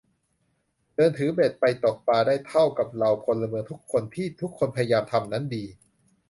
[0.95, 5.63] เดินถือเบ็ดไปตกปลาได้เท่ากับเราพลเมืองทุกคน ที่ทุกคนพยายามทำนั้นดี